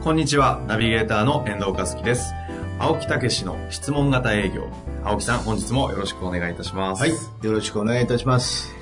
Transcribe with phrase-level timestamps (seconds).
[0.00, 2.32] こんにちは、ナビゲーターの遠藤和樹です。
[2.78, 4.68] 青木武の質問型営業。
[5.02, 7.02] 青木さん、本日もよろしくお願いいたします。
[7.02, 7.10] はい。
[7.10, 8.72] よろしくお願いいたします。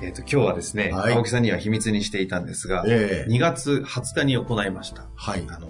[0.00, 5.04] えっ、と、今日はですね、はい青木さんには秘密にしていたんですが、ええ2月20日に行いました。
[5.14, 5.44] はい。
[5.46, 5.68] あの、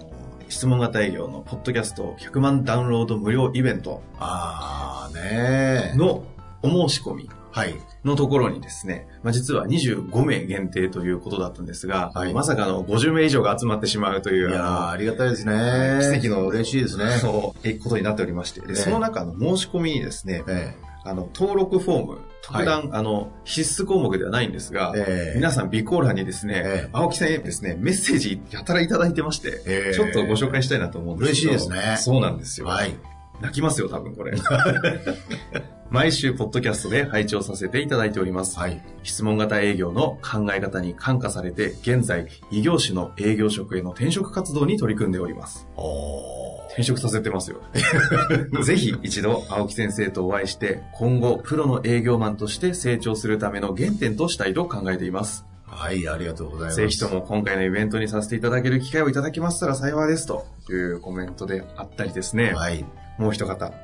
[0.48, 6.24] 質問型営業のポッドキャスト100万ダウンロード無料イベントあーねーの
[6.62, 7.74] お申し込みはい。
[8.04, 16.00] のところにですね、まあ、実は25名限定ということだったんですが、はいまさかの50名以上が集まってしまうという、いやーあありがたいですね。
[16.20, 17.04] 奇跡の嬉しいですね。
[17.04, 31.52] の、そうえことになっておりまして、でええその中の申し込みにですね、えあの、登録フォーム、特段、あの、必須項目ではないんですが、ええ皆さん備考欄にですね、ええ青木さんへですね、メッセージやたらいただいてまして、ええちょっとご紹介したいなと思うんですけど。
[31.52, 32.66] 嬉しいですねそうなんですよ。
[32.66, 32.94] はい。
[33.40, 34.32] 泣きますよ、多分これ。
[35.92, 38.58] 毎週、ポッドキャストで拝聴させていただいております。
[38.58, 38.82] はい。
[39.02, 45.68] 質問型営業の考え方に感化されて、現在、異業種の営業職への転職活動に取り組んでおります。
[45.76, 47.60] お転職させてますよ。
[48.64, 55.44] ぜひ一度青木先生とお会いして、今後プロの営業マンとして成長するための原点としたいと考えています。
[55.66, 56.76] はい、ありがとうございます。
[56.76, 62.54] ぜひとも今回のイベントにさせていただける機会をいただきましたら幸いですというコメントであったりですね。
[62.54, 62.82] はい。
[63.18, 63.74] もう一方、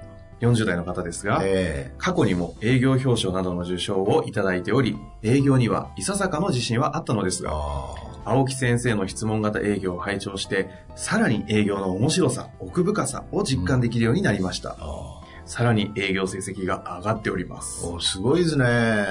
[0.41, 7.95] 40代の方ですが、え過去にも営業表彰などの受賞をいただいており、営業にはいささかの自信はあったのですー、が、あ
[8.25, 14.71] 青木先生の質問型営業を拝聴して、さらに営業の面白さ、奥深さを実感できるようになりました。
[14.71, 17.89] ーあさらに営業成績が上がっておりますー。。
[17.89, 19.07] おすごいですね。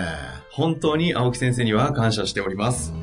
[0.51, 2.93] 本当に青木先生には感謝しております。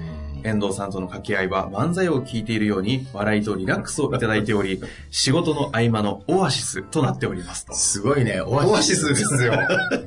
[0.44, 7.74] 遠藤さんとの掛け合いは漫才を聞いているように笑いとリラックスをいただいており、仕事の合間のオアシスとなっておりますと。
[7.74, 8.40] すごいね。
[8.42, 9.54] オオアシスですよ。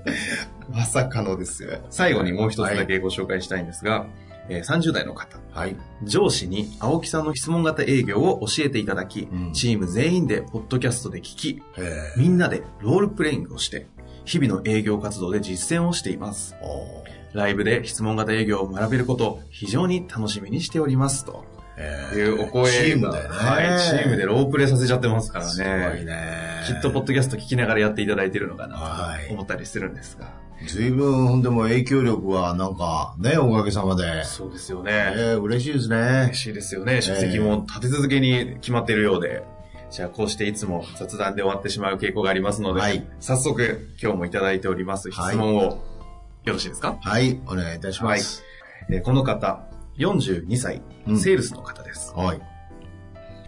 [0.71, 1.79] まさかのですよ。
[1.89, 4.05] 最後にもう一つだけご紹介したいんですが、
[4.49, 5.39] えー30代の方。
[5.51, 5.75] はい。
[6.03, 13.87] 上司に青木さんの質問型営業を教えていただき、んチーム全員でポッドキャストで聞き、えみんなでロールプレイングをして、
[14.23, 16.55] 日々の営業活動で実践をしています。
[17.37, 21.23] ライブで質問型営業を学べることを非常に楽しみにしております。
[21.23, 21.45] と
[21.77, 23.27] えいうお声がチームでね。
[23.29, 25.51] はい、チームでロープレイさせちゃってますからね。
[25.51, 25.67] すご
[26.01, 26.63] いね。
[26.65, 30.27] きっとポッドキャスト聞きながらやっていただいてるのかなはいと思ったりするんですが。
[30.67, 34.23] 随分、でも影響力はなんか、ね、おかげさまで。
[34.23, 35.21] そうですよえね。
[35.35, 35.97] ー、嬉しいですね
[36.29, 36.33] 嬉。
[36.33, 37.01] しいですよね。
[37.03, 39.43] 出席も立て続けに決まっているようで。
[39.91, 45.83] じゃあ、こうしていつも雑談で終わってしまう傾向がありますので、はい早速、今日もいただいております質はい問を、
[46.47, 48.41] よろしいですか、はい、お願いいたします。
[48.89, 52.13] えーこの方、42歳、うんセールスの方です。
[52.15, 52.41] はい。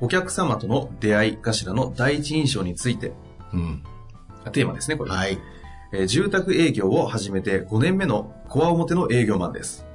[0.02, 3.14] お客様との出会い頭の第一印象について、
[3.54, 3.84] うん。
[4.44, 5.12] あテーマですね、これ。
[5.12, 5.40] はい。
[5.94, 9.86] えー住宅営業を始めて5年目のコア表の営業マンです。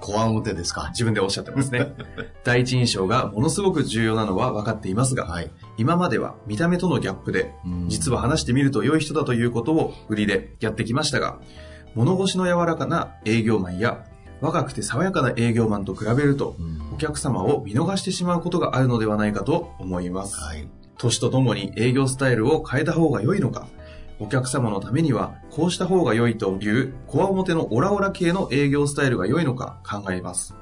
[0.00, 0.88] コア表ですか？
[0.92, 1.92] 自分でおっしゃってますね。
[2.42, 5.50] 第一印象がものすごく重要なのは分かっていますが、はい。
[5.76, 11.38] 今までは見た目とのギャップで、うん実は話してみると良い人だということを売りでやってきましたが、
[11.96, 14.04] 物腰の柔らかな営業マンや、
[14.42, 20.40] 若くて爽やかな営業マンと比べると、うんお客様を見逃してしまうことがあるのではないかと思います。
[20.40, 20.66] はい。
[20.96, 23.68] 年とともに営業スタイルを変えた方が良いのか、
[24.18, 30.54] お客様のためにはこうした方が良いというコア表のオラオラ系の営業スタイルが良いのか考えます。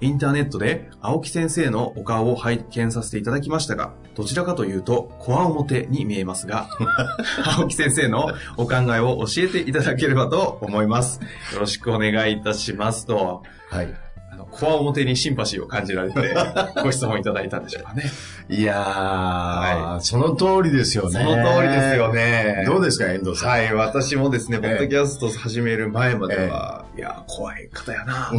[0.00, 6.68] インターネットで青木先生のお顔を拝見させていただきましたが、どちらかというと、コア表に見えますが、
[7.58, 11.20] 青木先生のお考えを教えていただければと思います。
[11.52, 14.05] よろしくお願いいたしますと、はい。
[14.36, 16.34] あの、コア表にシンパシーを感じられて、
[16.82, 18.04] ご質問いただいたんでしょうかね。
[18.50, 21.12] いやー、はその通りですよね。
[21.12, 22.12] その通りですよ。
[22.12, 22.64] ね。
[22.66, 23.48] どうですか、遠藤さん？
[23.48, 28.30] はい、私もですね、えポッドキャスト始める前までは、いや、怖い方やな。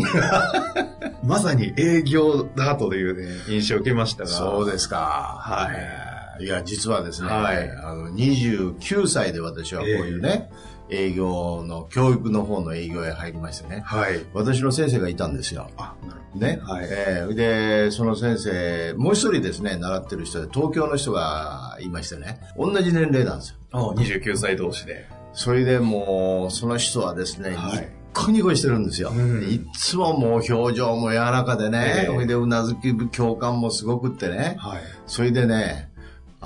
[1.26, 4.30] まさに営業だというね、印象を受けましたが。
[4.30, 5.40] そうですか。
[5.42, 6.07] はい
[6.40, 6.46] い。
[6.46, 10.50] いや、実はですね、はいあの、29歳で私はこういうね、
[10.90, 13.82] 営業の、教育の方の営業へ入りましてね。
[13.86, 14.26] はい。
[14.34, 15.70] 私の先生がいたんですよ。
[15.78, 16.60] あ、なるほね。
[16.64, 23.58] はいえーで、その先生、もう一人ですね、習ってる人で、東京の人がいましてね、同じ年齢なんですよ。
[23.72, 23.92] ど。
[23.92, 25.08] あ29歳同士で。
[25.34, 29.12] それでもう、その人はですね、はいコニコしてるんですよ。
[29.12, 34.82] うんいつももう表情も柔らかでね、ええほいでうなずき共感もすごくってね、はい。
[35.06, 35.92] それでね、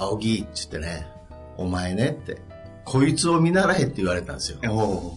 [0.02, 1.08] 青木って言ってね、
[1.58, 2.42] お前ねって、
[2.86, 4.60] こいつを見習えって言われたんですよ。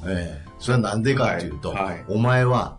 [0.06, 2.78] ええそれはなんでかっていうと、はいはいお前は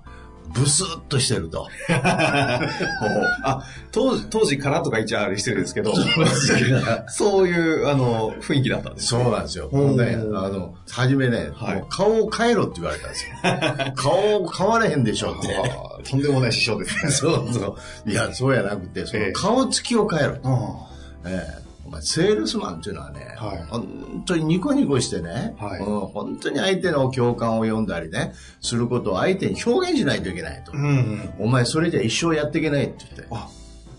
[0.53, 1.67] ブスッとしてると。
[1.89, 5.91] あ、当時、当時からとか言っちゃあれしてるんですけど、
[7.09, 9.07] そういう、あの、雰囲気だったんです。
[9.07, 9.69] そうなんですよ。
[9.71, 13.31] ね、あの、初めね、はい顔を変えろって言われたんですよ。
[13.97, 16.09] 顔を変われへんでしょって。
[16.09, 17.11] とんでもない師匠ですね。
[17.11, 18.09] そうそう。
[18.09, 20.37] いや、そうやなくて、そのええ顔つきを変えろ。
[20.43, 30.71] あええお前、セールスマンっていうのはね、はい本当にニコニコしてね、はいうん本当に相手の共感を読んだりね、することを相手に表現しないといけないと。
[30.71, 31.33] ーうん。
[31.39, 33.27] お前、それじゃ一生やっていけないって言って。
[33.29, 33.47] あ、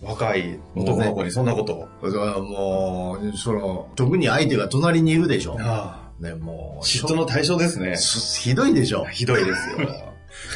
[0.03, 1.89] 若い男の子にそんなことを。
[2.01, 5.57] それはもう、その、特に相手が隣にいるでしょ。
[5.61, 7.97] あね、もう、嫉妬の対象ですね。
[7.97, 9.05] すひどいでしょ。
[9.05, 10.06] ひどいですよ。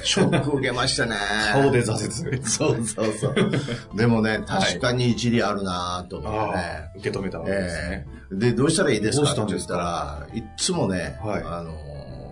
[0.05, 1.17] ショック受けましたね。
[1.53, 2.43] 顔で挫折。
[2.43, 3.51] そうそうそう。
[3.95, 6.53] でもね、確かに一理あるなと思ってあね。
[6.95, 8.07] あ、受け止めたわけですねえ。
[8.33, 9.33] えで、どうしたらいいですか？
[9.33, 11.73] って言っしたら、いっつもね、はいあの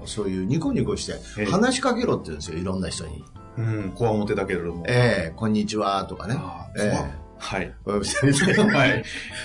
[0.05, 3.25] ー、そういうニコニコしてええ、話しかけろって言うんですよ、いろんな人に。
[3.59, 4.85] うん、こわもてだけれども。
[4.89, 6.37] ええこんにちはとかね。
[6.39, 7.73] ああえはい。
[7.87, 8.03] え
[8.33, 9.05] それで、はい。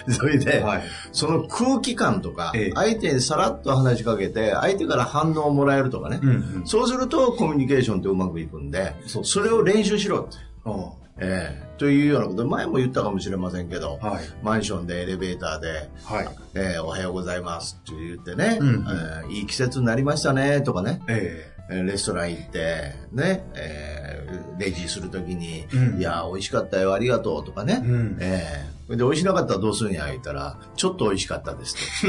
[0.10, 0.84] それで、はい。
[1.12, 6.20] その空気感とかええ、相手にさらっと話しかけて、相手から反応をもらえるとかね。
[6.22, 6.62] うんうん。
[6.66, 10.38] そうするとコミュニケーションってうまくいくんで、それを練習しろって。
[10.66, 14.24] あええというようなこと、前も言ったかもしれませんけど、あはい。
[14.42, 16.28] マンションでエレベーターで、はい。
[16.56, 32.08] えーおはようございますって言ってね、うんうんえーいい季節になりましたねとかね、ええーレストラン行って、ね、えーレジするときに、うんいや、美味しかったよ、ありがとうとかね、うんえーで、美味しなかったらどうするんや言ったら、ちょっと美味しかったですと。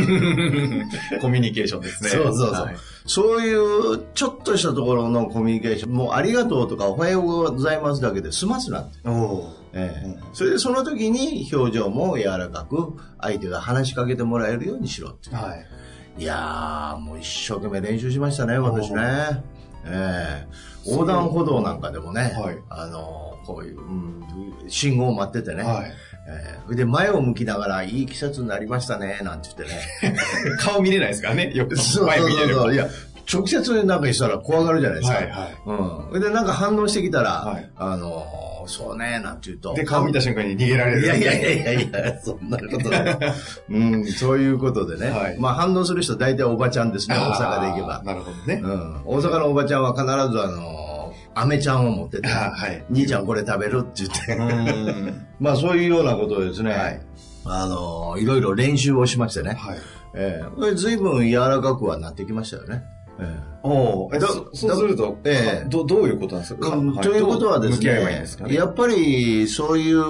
[1.15, 2.11] え コミュニケーションですね。
[2.11, 2.77] そうそうそうはい
[3.07, 8.99] そういうちょっとしたところのコミュニケーション、もうありがとうとかおはようございますだけで済ますなって。
[9.07, 15.35] ええうんそれでその時に表情も柔らかく相手が話しかけてもらえるようにしろって。
[15.35, 16.23] はい。
[16.23, 19.43] いやー、もう一生懸命練習しましたね、私ね。
[19.87, 24.25] ええ横断歩道なんかでもね、はいあのこういう、うん
[24.67, 25.93] 信号を待っててね、はい。
[26.27, 30.17] ええそれで前を向きながら、いい季節になりましたね、なんて言ってね。
[30.59, 31.53] 顔見れないですからね。
[31.55, 32.63] よくそう前そう見れれば。
[32.63, 32.75] そう。
[32.75, 32.89] いや、
[33.31, 35.17] 直接なんかしたら怖がるじゃないですか。
[35.19, 35.57] はいはい。
[35.67, 36.09] うん。
[36.09, 38.27] それでなんか反応してきたら、はいあの
[38.67, 39.75] そうね、なんて言うと。
[39.75, 41.05] で、顔見た瞬間に逃げられる。
[41.05, 43.19] いやいやいやいやいや、そんなことない。
[43.71, 45.11] うん、そういうことでね。
[45.11, 48.03] はいまあ反応する人大体おばちゃんですね、大阪で行けば。
[48.05, 48.67] なるほどねう。
[48.67, 49.03] ん。
[49.05, 52.85] 大阪のおばちゃんは必ずあの、アメちゃんを持ってて、あ はい。
[52.91, 54.37] 兄ちゃんこれ食べるって言って。
[54.37, 55.27] うん。
[55.41, 56.73] まあそういうようなことですね。
[56.73, 57.01] はい
[57.47, 59.53] あの、いろいろ練習をしましてね。
[59.53, 59.79] はい。
[60.15, 62.85] ええこれ随分柔らかくはなってきましたよね。
[63.21, 65.69] えおーえ、だそそうすると、ええ。
[65.69, 68.55] ど、どういうことなんですか、うんということはですねですかね？
[68.55, 70.01] やっぱりそういう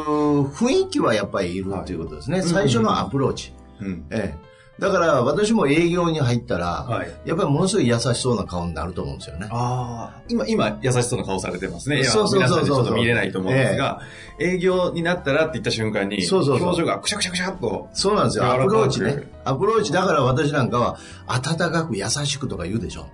[0.42, 2.38] 雰囲気はやっぱりいるっていうことですね。
[2.38, 2.48] はい。
[2.48, 3.52] 最初のアプローチ。
[3.80, 4.04] うん。
[4.10, 7.08] ええだから私も営業に入ったら、はい。
[7.24, 9.46] やっぱりものすごい優しそうな顔になると思うんですよね。
[9.50, 10.22] ああ。
[10.28, 12.00] 今、今、優しそうな顔されてますね。
[12.00, 14.00] 今そうそうそうそう皆さんにちょっと見れないと思うんですが、
[14.40, 17.88] 営業になったらって言った瞬間に、そうそうそう表情がくしゃくしゃくしゃっと。
[17.92, 18.46] そうなんですよ。
[18.46, 19.28] アプローチね。
[19.44, 20.98] アプローチだから私なんかは
[21.28, 23.06] 温かく優しくとか言うでしょ。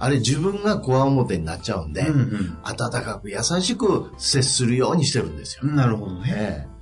[0.00, 5.62] あれ自分が強面になっちゃうんで、ん温かく優しく接するようにしてるんですよ。
[5.64, 5.74] うん。
[5.74, 6.32] なるほどね。
[6.36, 6.78] ええ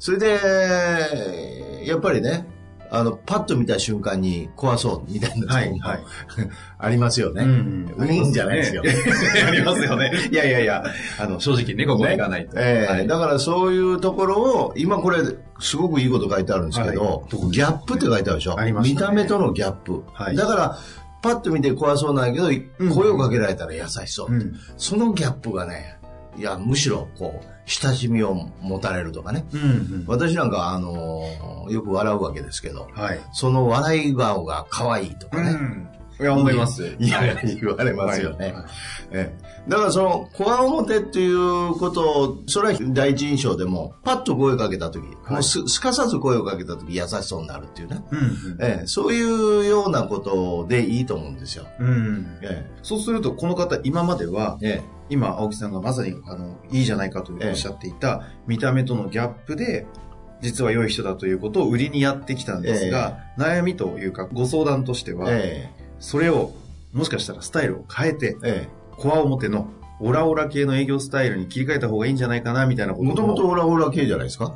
[0.00, 2.46] それで、やっぱりね、
[2.92, 6.00] あの、パッと見た瞬間に怖そうみたいなところも、はい
[6.82, 7.44] ありますよね。
[7.44, 8.82] んうんじゃないですよ。
[9.46, 10.10] ありますよね。
[10.30, 10.82] いやいやいや、
[11.18, 12.56] あの、正直ね、ここに行かないと。
[12.58, 15.18] ええはいだからそういうところを、今これ、
[15.60, 17.12] すごくいいこと書いてあるんですけど、は
[17.48, 18.58] いギャップって書いてあるでしょ？
[18.58, 20.02] ありましたね見た目とのギャップ。
[20.12, 20.78] はいだから、
[21.22, 22.50] パッと見て怖そうなんだけど、
[22.86, 24.32] ん声をかけられたら優しそう。
[24.32, 25.98] うんそのギャップがね、
[26.36, 29.46] いや、むしろ、こう、親しみを持たれるとかね。
[29.52, 30.04] うんうん。
[30.06, 33.20] 私なんか、あのーよく笑うわけですけど、はい。
[33.32, 35.50] その笑い顔が可愛いとかね。
[35.50, 35.88] うん。
[36.20, 36.84] いや、思います。
[36.98, 38.52] いや、言われますよね。
[38.52, 38.64] はい
[39.12, 48.02] ええだからその、こわ表っていうことを、それは第一印象でも、パッと声をかけたとき、もうすすかさず声をかけたとき優しそうになるっていうね。
[48.10, 48.18] うん
[48.58, 51.66] ええそういうようなことでいいと思うんですよ。
[51.78, 51.88] うん。
[51.88, 52.26] うん。
[52.42, 59.86] えそうすると、この方、今までは、ええ今、青木さんがまさに、あの、いいじゃないかとおっしゃっていた、見た目とのギャップで、
[60.40, 66.52] 実は良い人だということを売りにやってきたんですが、悩みというか、ご相談としては、えそれを、
[66.92, 68.68] もしかしたらスタイルを変えて、ええ。
[68.96, 69.68] コア表の
[70.00, 74.54] オラオラ系の営業スタイルに切り替えた方がいいんじゃないかな、みたいなえことをもともとオラオラ系じゃないですか？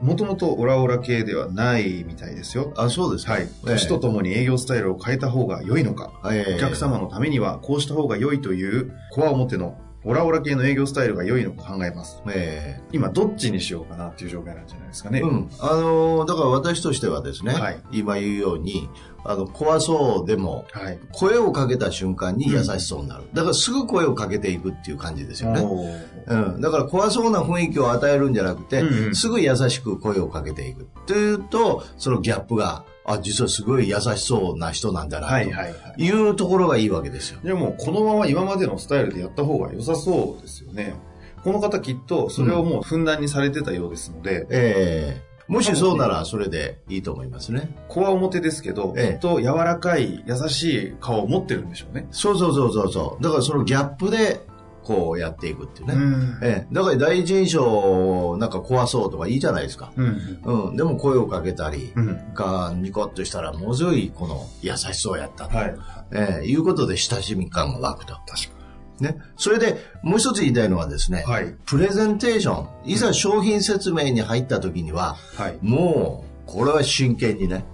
[0.00, 2.72] もともとオラオラ系ではないみたいですよ。
[2.76, 3.32] あ、そうですか。
[3.34, 3.42] はい。
[3.42, 3.48] ええ。
[3.70, 6.54] 年とともに営業スタイルを変えた方が良いのか、ええ。
[6.56, 12.22] お客様のためにはこうした方が良いという、コア表のオラオラ系の営業スタイルが良いのか考えます。
[12.28, 15.20] え今、どっちにしようかなっていう状況なんじゃないですかね。
[15.20, 15.50] えうん。
[15.58, 18.88] あのーだから私としてはですね、はい今言うように、
[19.24, 20.98] あの、怖そうでも、はい。
[21.12, 23.24] 声をかけた瞬間に優しそうになる。
[23.32, 25.62] だからすぐ声をかけていくっていう感じですよね。
[25.62, 30.86] おーうん、だから怖そうな雰囲気を与えるんじゃなくて、うんうんすぐ優しく声をかけていく。
[31.06, 37.40] というと、そのギャップが、あ、実はすごい優しそうな人なんだな、とはいうところがいいわけですよ。
[37.44, 40.94] でも、このまま今までのスタイルでやった方が良さそうですよね。
[41.42, 47.68] この方きっと、それをもうふんだんにされてたようですので、ええもしそうならそれでいいと思いますね。
[47.88, 52.06] コア表ですけど、ええきっと柔らかい、優しい顔を持ってるんでしょうね。
[52.10, 53.22] そうそうそうそうそう。
[53.22, 54.40] だからそのギャップで、
[54.84, 55.94] こうやっていくっていうね。
[55.94, 59.92] んええだから第一印象、なんか怖そうとかいいじゃないですか。
[59.96, 60.40] うん。
[60.44, 60.76] うん。
[60.76, 62.16] でも声をかけたり、うん。
[62.34, 65.56] か、ニコッとしたら、ものすごい、この、優しそうやったと。
[65.56, 65.74] はい。
[66.12, 68.14] ええいうことで親しみ感が湧くと。
[68.26, 68.54] 確か
[69.00, 69.18] ね。
[69.36, 71.32] それで、もう一つ言いたいのはですね、に。
[71.32, 71.54] はい。
[71.64, 75.58] プレゼンテーション、いざ商品説明に入った時には、はい。
[75.62, 77.64] もう、これは真剣にね、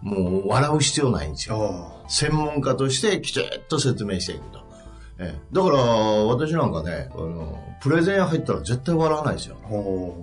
[0.00, 1.90] もう笑う必要ないんですよ。
[1.90, 4.63] あ専門家としてきちっと説明していくと。
[5.18, 9.56] ええだから、私なんかね、あの、プレゼン入ったら絶対笑わないですよ。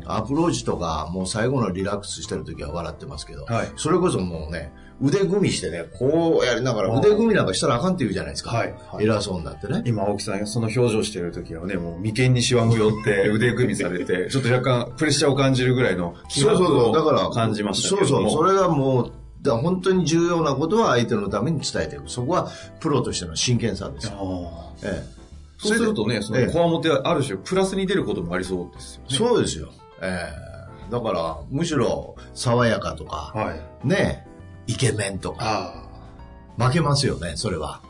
[0.06, 8.52] アプローチとか、もう最後のリラックスしてる時は笑ってますけど、はいそれこそもうね、腕組みしてね、こうやりながら、腕組みなんかしたらあかんって言うじゃないですか。
[8.52, 9.82] はいはい偉そうになってね。
[9.86, 16.90] 今、青木さんがその表情してる時はね、もう眉間にシワも寄って 腕組みされて、ちょっと若干プレッシャーを感じるぐらいの気迫そうそうそう。
[16.90, 18.30] をだから、感じましたけそうそう。
[18.30, 22.10] それがもう、だから本当に重要なことは相手のために伝えていく。
[22.10, 24.74] そこはプロとしての真剣さですよ。
[24.84, 25.22] ええ、
[25.58, 29.18] そうするとね、そええの、コアモテはある種、プラスに出ることもありそうですよね。
[29.18, 29.72] そうですよ。
[30.02, 30.30] え
[30.90, 33.88] え、だから、むしろ、爽やかとか、はい。
[33.88, 34.28] ね、
[34.68, 35.86] イケメンとか、
[36.58, 37.82] あ負けますよね、それは。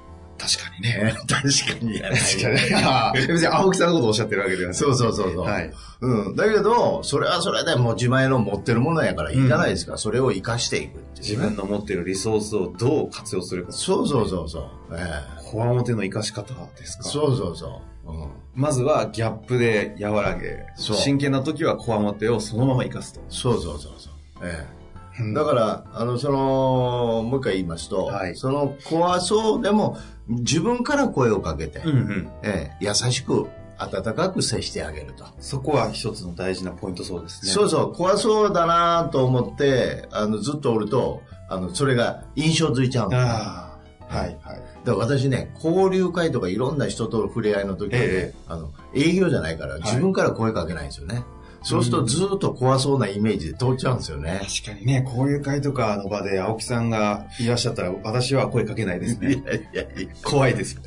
[0.42, 1.14] あ、確かにね。
[1.28, 3.28] 確かに確かに。
[3.28, 4.74] 別に青木さんのことをおっしゃってるわけではない。
[4.74, 5.46] そうそうそうそう。
[5.46, 5.72] はい。
[6.02, 6.36] うん。
[6.36, 9.98] だけど、それはそれでもう自前の持ってるものやからいいじゃないですか。
[9.98, 13.72] それを活かしていくっていうね自分の持っているリソースをどう活用するか。
[13.72, 14.64] そうそうそうそう。
[14.94, 14.98] え
[15.38, 17.04] えコアモテの活かし方ですか？
[17.04, 18.12] そうそうそう。
[18.12, 18.30] うん。
[18.56, 23.22] まずはギャップで和らげ、そう真剣な時はコアモテをそのまま活かすと。
[23.30, 24.14] そうそうそうそう。
[24.44, 24.82] ええ
[25.20, 29.98] うんだから、あの、その、もう一回言いますと、はいその怖そうでも、
[30.40, 32.30] 自分から声をかけて、うんうん。
[32.44, 33.48] ええ優しく、
[33.78, 35.26] 温かく接してあげると。
[35.40, 37.52] そこは一つの大事なポイントそうですね。
[37.52, 43.72] そうそう、怖そうだなと思って、あの、ずっとおると、あの、それが印象づいちゃうああ。
[44.12, 44.62] はいはい。
[44.86, 51.24] ら私ね、交流会とかいろんな人との触れ合いの時に、ええあの、営業じゃないから自分から声かけないんですよね。
[51.64, 54.42] そうするとずっと怖そうなイメージで通っちゃうんですよね。
[54.42, 59.70] 確かにね、交流会とかの場で青木さんがいらっしゃったら私は声かけないです いやね。
[59.74, 60.80] いやいや、怖いです。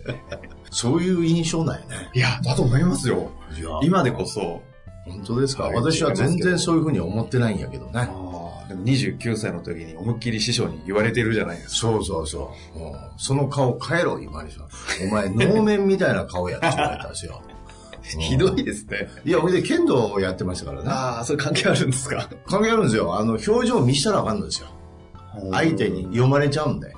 [0.70, 2.10] そういう印象なんやね。
[2.14, 3.30] いや、だと思いますよ。
[3.82, 4.62] 今でこそ。
[5.04, 8.08] 本当ですか、はい私は全然そういうふうに思ってないんやけどね。
[8.68, 11.76] でも29歳の時に思いっきり師匠に言われてるじゃないですか。
[11.76, 12.78] そうそうそう。
[12.78, 14.66] もうその顔変えろ、今にさ。
[15.02, 17.42] お前、能面みたいな顔やって言われたんですよ。
[18.14, 19.08] うんひどいですね。
[19.24, 20.88] いや、ほいで剣道をやってましたからね。
[20.90, 22.28] ああ、それ関係あるんですか？
[22.46, 23.16] 関係あるんですよ。
[23.16, 24.68] あの、表情見したらあかんのですよ。
[25.52, 26.88] 相手に読まれちゃうんで。
[26.88, 26.94] うん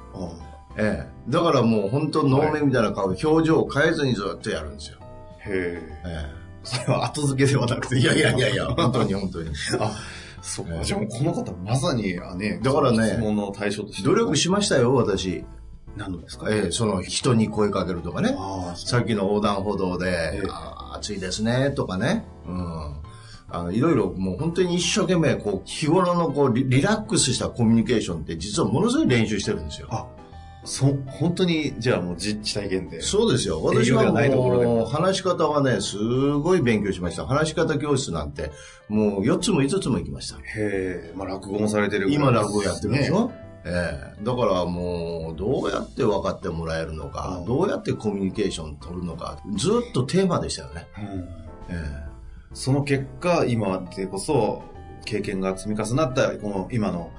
[0.78, 1.30] ええ。
[1.30, 4.98] だからもう本当能面みたいな顔、表情を変えずにずっとやるんですよ。
[5.46, 5.82] へえ。
[6.04, 6.26] え
[6.64, 7.96] それは後付けではなくて。
[7.96, 7.98] え。
[8.00, 9.50] いやいやいやいや、 本当に本当に。
[9.80, 9.92] あ、
[10.42, 10.82] そうか。
[10.82, 14.08] じゃあもうこの方まさに、あね、だからね質問の対象として。
[14.08, 15.44] 努力しましたよ、私。
[15.96, 16.50] 何度ですか？
[16.50, 18.34] ええ、その人に声かけるとかね。
[18.36, 20.42] ああ、さっきの横断歩道で、
[21.06, 22.24] 暑いですね、とかね。
[22.46, 22.96] うん。
[23.48, 29.86] あの、いろいろもう本当に一生懸命、こう、日頃のこうリ、リラックスしたコミュニケーションって実はものすごい練習してるんですよ。
[29.90, 30.06] あ、
[30.64, 33.00] そ、本当に、じゃあもう実地体験で。
[33.00, 33.62] そうですよ。
[33.62, 37.24] 私はないところでもう、話し方はね、すごい勉強しました。
[37.24, 38.50] 話し方教室なんて、
[38.88, 40.38] もう4つも5つも行きました。
[40.38, 43.30] へえ、まあ落語もされてる今落語やってるでしねょ、
[43.66, 44.24] ええ。
[44.24, 47.44] だからもう、どうやって分かってもらえるのかう、ん。
[47.46, 50.86] どうやってコミュニケーション取るのか、ずっとテーマでしたよね。
[50.98, 51.28] うん。
[51.68, 52.06] え
[52.54, 54.62] その結果、今でこそ、
[55.04, 57.10] 経験が積み重なった、この今の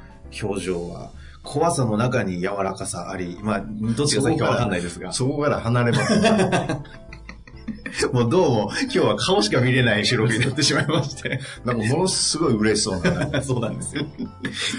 [0.41, 1.11] 表情は、
[1.43, 5.09] 怖さの中に柔らかさあり、まあ、どっちが先かわかんないですが。
[5.09, 6.81] え、そこから離れます、ね。
[8.13, 11.39] もうどうも、今日は顔しか見れない収録になってしまいまして。
[11.65, 13.41] なんかものすごい嬉しそうなね。
[13.41, 14.05] そうなんですよ。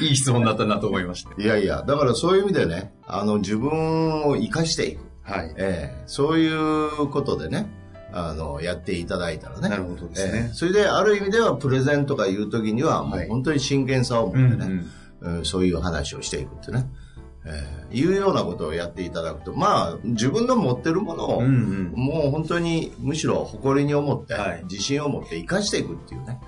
[0.02, 1.42] いい質問だったなと思いまして。
[1.42, 5.00] いやいや、だからそういう意味でね、あの、自分を生かしていく。
[5.22, 5.54] はい。
[5.56, 7.68] ええそういうことでね、
[8.12, 9.68] あの、やっていただいたらね。
[9.68, 16.86] なるほどですねえーそれで、ある意味ではプレゼンとかいう時には、もうはい本当に真剣さを持ってね、うんうんそういう話をしていくってね。
[17.48, 21.92] えーいうようなことをやっていただくと、まあ、自分の持ってるものを、うんうん。
[21.94, 24.62] もう本当にむしろ誇りに思って、はい。
[24.64, 26.38] 自信を持って生かしていくっていうね、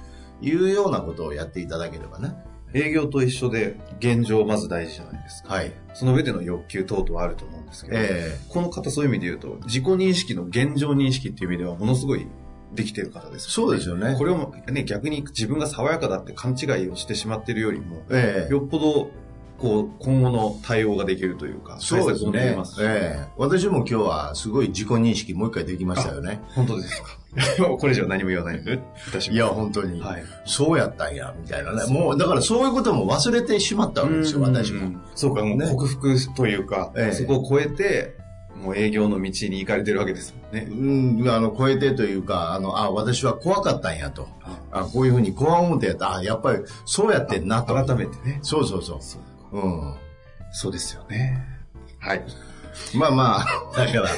[0.42, 2.35] いうようなことをやっていただければね。
[2.73, 5.54] 営業と一緒で現状まず大事じゃないですか。
[5.54, 5.73] はい。
[5.95, 12.26] その上での欲求等々あると思うんですけど、えこの方そういう意味で言うと、自己認識の現状認識っていう意味ではものすごい
[12.73, 14.14] できてる方です、そうですよね。
[14.16, 18.52] これをね、逆に自分が爽やかだって勘違いをしてしまっているよりも、ええ。
[18.52, 19.11] よっぽど、
[19.61, 22.76] こう、今後の対応ができるというか、そうですねます。
[22.76, 26.40] しええ私も今日はすごい自己認識もう一回できましたよね。
[26.55, 27.09] 本当ですか？
[27.79, 28.81] これ以上何も言わないで
[29.31, 30.00] いや、本当に。
[30.00, 30.25] はい。
[30.47, 31.93] そうやったんや、みたいなね。
[31.93, 34.81] もう、だからそういうことも忘れてしまったわけですよ、私も。
[34.81, 38.17] うんそうか、もうね克服というか、ええそこを超えて、
[38.57, 40.69] もう営業の道に行かれてるわけですもんね。
[40.71, 44.29] うん、あの、超えてというか、あの、あ、私は怖かったんやと。
[44.73, 46.17] あ、こういうふうに怖思ってやった。
[46.17, 47.75] あ、やっぱりそうやってんなと。
[47.75, 48.40] 改めてね。
[48.43, 48.97] そうそうそう。
[49.00, 49.21] そう
[49.52, 49.95] うん。
[50.52, 51.45] そうですよね。
[51.99, 52.23] はい。
[52.95, 53.45] まあまあ、
[53.76, 54.09] だから、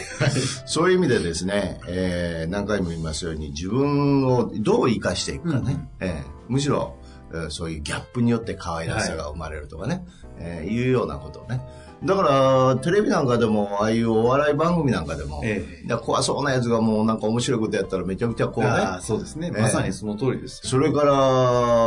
[0.66, 5.88] そういう意味でですね、えー何回も言いますように、自分をどう生かしていくかね。
[6.00, 6.96] えーむしろ、
[7.32, 10.04] えーそういうギャップによって可愛らしさが生まれるとかね、
[10.38, 11.60] えーいうようなことをね。
[12.04, 19.52] だから、テレビなんかでも、ああいうお笑い番組なんかでも、ええいや怖そうなやつがもうなんか面白いことやったらめちゃくちゃこうね、ああ、そうですね。
[19.54, 20.60] ええまさにその通りです。
[20.66, 21.02] それか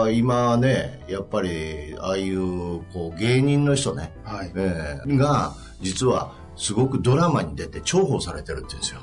[0.06, 4.52] ら、今ね、やっぱり、ああいう、こう、芸人の人ね、はい。
[4.56, 9.02] えーが、実は、すごくドラマに出て重宝されてるって言うんですよ。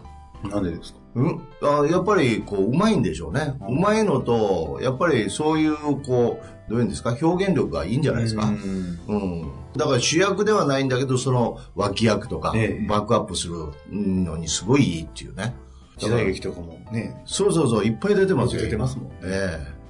[0.51, 1.02] なんでですか？
[1.15, 3.55] うん、あやっぱり、こう、うまいんでしょうね。
[3.69, 8.45] うまいのと、やっぱりそういう、こう、どういうんですか、表現力がいいんじゃないですか？
[8.45, 9.17] うんう
[9.47, 9.53] ん。
[9.77, 13.55] だから主役ではないんだけど、その脇役とか、ええバックアップする
[13.91, 15.55] のにすごいいいっていうね。
[15.99, 18.63] 時代劇とかもね、そうそうそう、いっぱい出てますよ。
[18.63, 19.07] 出てますもん。
[19.23, 19.82] ええ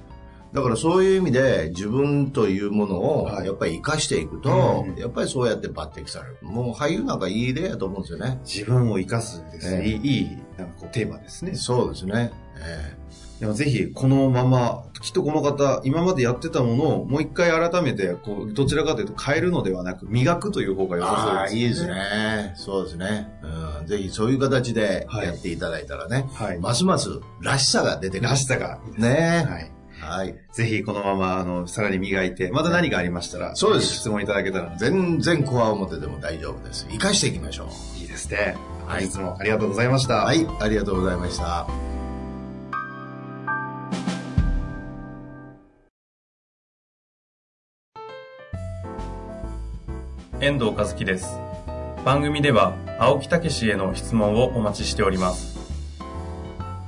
[0.53, 6.37] だからそういう意味で自分というものをはいやっぱり生かしていくと、うんやっぱりそうやって抜擢される。
[6.41, 8.39] もう俳優なんかいい例やと思うんですよね。
[8.45, 9.83] 自分を生かすですね。
[9.85, 11.55] ええいい、なんかこうテーマですね。
[11.55, 12.31] そうですね。
[12.59, 12.95] え
[13.39, 21.87] でもぜひ、このまま、きっとこの方、今までやってたものをもう一回改めて、こう、どちらかというと変えるのではなく、磨くという方がえ良さそうです、ああ、いいです。
[21.87, 22.53] ね。
[22.55, 23.27] そうですね。
[23.81, 26.59] うん、ぜひそういう形ではいやっていただいたらね、はい。
[26.59, 27.09] ますます
[27.41, 28.29] らしさが出てくる。
[28.29, 28.79] らしさが。
[28.97, 29.72] ねはい。
[30.03, 30.35] はい。
[30.51, 36.87] ぜひ、このまま、あの、さらに磨いて、また何がありましたら、そうです質問いただけたら、全然コア表でも大丈夫です。
[36.89, 37.99] 生かしていきましょう。
[37.99, 38.55] いいですね。
[38.85, 40.15] はい本日もありがとうございました。
[40.15, 41.67] はい、ありがとうございました。
[50.43, 51.37] 遠藤和樹です
[52.03, 55.57] 番組では青木武氏への質問をお待ちしております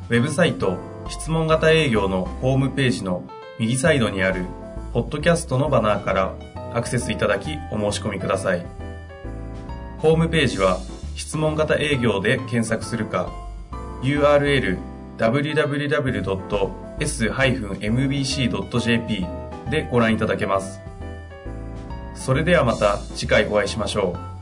[0.09, 3.23] ウェブサイト質問型営業のホームページの
[3.59, 4.45] 右サイドにある
[4.93, 6.35] ポッドキャストのバナーから
[6.73, 8.65] アクセスいただきお申し込みください
[9.99, 10.79] ホームページは
[11.15, 13.31] 質問型営業で検索するか
[14.01, 14.77] URL
[15.17, 15.67] www.s-mbc.jp
[19.69, 20.81] でご覧いただけます
[22.15, 24.34] それではまた次回お会いしましょう。